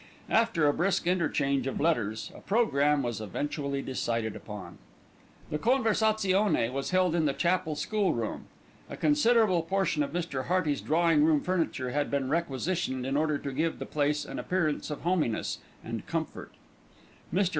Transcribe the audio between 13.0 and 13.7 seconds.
in order to